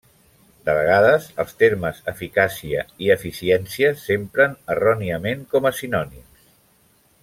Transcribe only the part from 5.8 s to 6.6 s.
sinònims.